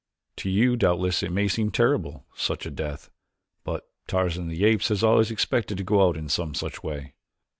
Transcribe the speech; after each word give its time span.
"To 0.37 0.49
you 0.49 0.77
doubtless 0.77 1.21
it 1.21 1.31
may 1.31 1.47
seem 1.47 1.69
terrible 1.69 2.25
such 2.35 2.65
a 2.65 2.71
death; 2.71 3.11
but 3.63 3.83
Tarzan 4.07 4.45
of 4.45 4.49
the 4.49 4.65
Apes 4.65 4.87
has 4.87 5.03
always 5.03 5.29
expected 5.29 5.77
to 5.77 5.83
go 5.83 6.07
out 6.09 6.17
in 6.17 6.27
some 6.27 6.55
such 6.55 6.81
way. 6.81 7.13